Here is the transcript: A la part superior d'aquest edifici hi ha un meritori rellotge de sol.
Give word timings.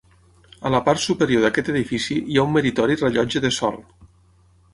A 0.69 0.69
la 0.75 0.79
part 0.87 1.03
superior 1.03 1.45
d'aquest 1.45 1.69
edifici 1.73 2.17
hi 2.31 2.41
ha 2.43 2.47
un 2.49 2.57
meritori 2.57 2.99
rellotge 3.05 3.45
de 3.47 3.53
sol. 3.61 3.79